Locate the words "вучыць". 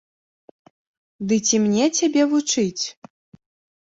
2.35-2.85